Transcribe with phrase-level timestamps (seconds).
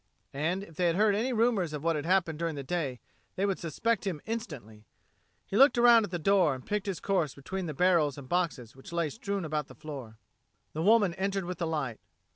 [0.33, 2.99] And, if they had heard any rumors of what had happened during the day,
[3.35, 4.87] they would suspect him instantly.
[5.45, 8.75] He looked around at the door and picked his course between the barrels and boxes
[8.75, 10.17] which lay strewn about the floor.
[10.73, 11.99] The woman entered with the light.